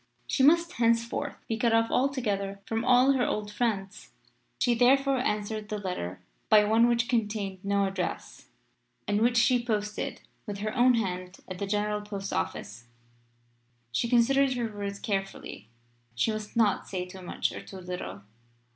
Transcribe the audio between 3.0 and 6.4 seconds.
her old friends. She therefore answered the letter